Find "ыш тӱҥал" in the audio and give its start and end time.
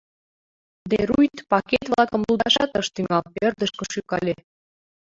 2.81-3.23